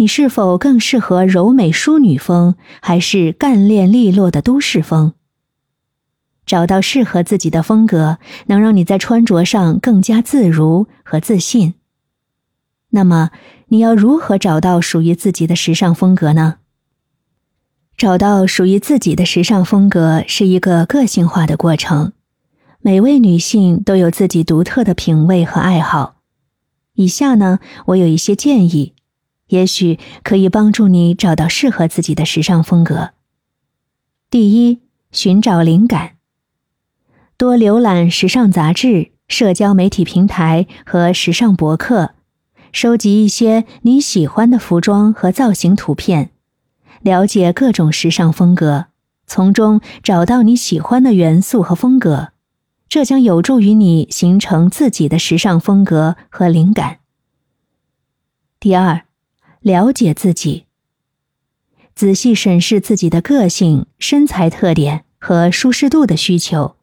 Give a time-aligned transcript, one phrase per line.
[0.00, 5.12] 你是否更适合柔美淑女风，还是干练利落的都市风？
[6.46, 8.16] 找到适合自己的风格，
[8.46, 11.74] 能让你在穿着上更加自如和自信。
[12.92, 13.28] 那么，
[13.68, 16.56] 你要如何找到属于自己的时尚风格呢？
[17.94, 22.14] 找到属于自己的时尚风格是一个个性化的过程。
[22.80, 26.16] 每位女性都有自己独特的品味和爱好。
[26.94, 27.58] 以下呢，
[27.88, 28.94] 我有一些建议，
[29.50, 33.10] 也许可以帮助你找到适合自己的时尚风格。
[34.28, 34.80] 第一，
[35.12, 36.16] 寻找灵感。
[37.36, 42.14] 多浏览时尚杂志、社交媒体平台和时尚博客，
[42.72, 46.30] 收集一些你喜欢的服装和造型图片，
[47.00, 48.86] 了解各种时尚风格，
[49.26, 52.32] 从中找到你喜欢的元素和风格，
[52.88, 56.98] 这将有助于你形成自己的时尚风格和灵感。
[58.60, 59.06] 第二，
[59.60, 60.64] 了解自己，
[61.94, 66.76] 仔细审视自己的个性、身材特点和舒适度的需求。